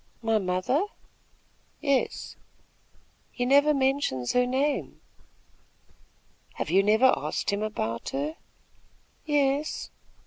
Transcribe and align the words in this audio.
"My 0.23 0.39
mother?" 0.39 0.87
"Yes." 1.79 2.35
"He 3.31 3.45
never 3.45 3.71
mentions 3.71 4.31
her 4.33 4.47
name." 4.47 4.99
"Have 6.55 6.71
you 6.71 6.81
never 6.81 7.13
asked 7.15 7.51
him 7.51 7.61
about 7.61 8.09
her?" 8.09 8.37
"Yes." 9.27 9.91